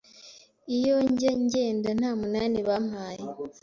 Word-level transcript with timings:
iyo 0.77 0.95
njya 1.09 1.31
ngenda 1.43 1.89
nta 1.99 2.11
munani 2.19 2.59
bampaye 2.67 3.23